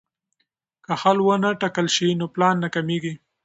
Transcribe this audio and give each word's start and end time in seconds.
که 0.85 0.93
حل 1.01 1.17
ونه 1.27 1.49
ټاکل 1.61 1.87
شي 1.95 2.07
نو 2.19 2.25
پلان 2.33 2.55
ناکامېږي. 2.63 3.13